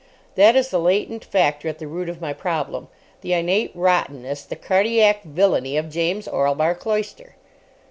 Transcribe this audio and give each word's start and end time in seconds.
That 0.33 0.55
is 0.55 0.69
the 0.69 0.79
latent 0.79 1.23
factor 1.23 1.67
at 1.67 1.77
the 1.77 1.85
root 1.85 2.09
of 2.09 2.19
my 2.19 2.33
problem. 2.33 2.87
The 3.21 3.33
innate 3.33 3.69
rottenness, 3.75 4.41
the 4.45 4.55
cardiac 4.55 5.21
villainy 5.23 5.77
of 5.77 5.91
James 5.91 6.27
Orlebar 6.27 6.73
Cloyster. 6.73 7.35